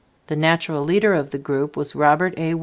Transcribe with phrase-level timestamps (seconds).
[0.25, 2.55] The natural leader of the group was Robert A.